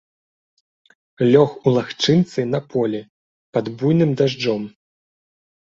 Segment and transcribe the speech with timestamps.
[1.35, 3.01] Лёг у лагчынцы на полі,
[3.55, 4.63] пад буйным дажджом.